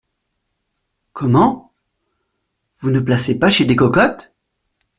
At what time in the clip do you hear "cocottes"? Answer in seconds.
3.75-4.33